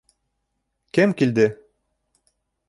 Кем 0.97 1.13
килде? 1.21 1.47